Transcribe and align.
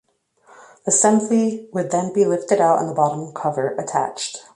The 0.83 0.89
assembly 0.89 1.69
would 1.73 1.91
then 1.91 2.11
be 2.11 2.25
lifted 2.25 2.59
out 2.59 2.79
and 2.79 2.89
the 2.89 2.93
bottom 2.95 3.31
cover 3.33 3.75
attached. 3.77 4.39